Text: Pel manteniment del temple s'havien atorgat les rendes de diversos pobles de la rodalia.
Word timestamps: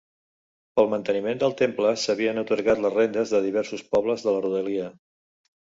Pel 0.79 0.87
manteniment 0.93 1.41
del 1.43 1.53
temple 1.59 1.91
s'havien 2.05 2.43
atorgat 2.43 2.83
les 2.87 2.95
rendes 2.97 3.37
de 3.37 3.45
diversos 3.47 3.87
pobles 3.95 4.27
de 4.29 4.37
la 4.37 4.43
rodalia. 4.49 4.93